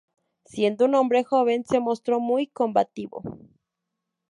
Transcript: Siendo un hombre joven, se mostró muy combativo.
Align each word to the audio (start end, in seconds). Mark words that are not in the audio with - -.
Siendo 0.45 0.85
un 0.85 0.95
hombre 0.95 1.23
joven, 1.23 1.63
se 1.63 1.79
mostró 1.79 2.19
muy 2.19 2.47
combativo. 2.47 3.21